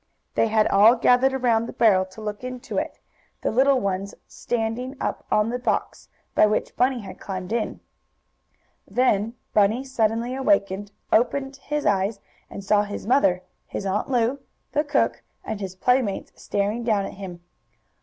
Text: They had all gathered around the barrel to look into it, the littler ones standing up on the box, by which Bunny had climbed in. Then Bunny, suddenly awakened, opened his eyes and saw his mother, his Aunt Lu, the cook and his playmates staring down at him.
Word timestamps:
They 0.33 0.47
had 0.47 0.65
all 0.69 0.95
gathered 0.95 1.31
around 1.31 1.67
the 1.67 1.73
barrel 1.73 2.05
to 2.05 2.21
look 2.21 2.43
into 2.43 2.79
it, 2.79 2.97
the 3.41 3.51
littler 3.51 3.75
ones 3.79 4.15
standing 4.27 4.95
up 4.99 5.23
on 5.31 5.49
the 5.49 5.59
box, 5.59 6.09
by 6.33 6.47
which 6.47 6.75
Bunny 6.75 7.01
had 7.01 7.19
climbed 7.19 7.51
in. 7.53 7.81
Then 8.87 9.35
Bunny, 9.53 9.83
suddenly 9.83 10.33
awakened, 10.33 10.91
opened 11.11 11.57
his 11.57 11.85
eyes 11.85 12.19
and 12.49 12.63
saw 12.63 12.81
his 12.81 13.05
mother, 13.05 13.43
his 13.67 13.85
Aunt 13.85 14.09
Lu, 14.09 14.39
the 14.71 14.83
cook 14.83 15.21
and 15.45 15.61
his 15.61 15.75
playmates 15.75 16.31
staring 16.41 16.83
down 16.83 17.05
at 17.05 17.13
him. 17.13 17.41